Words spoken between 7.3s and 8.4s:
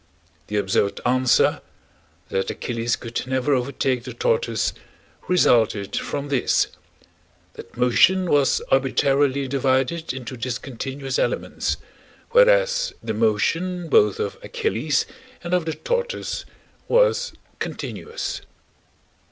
that motion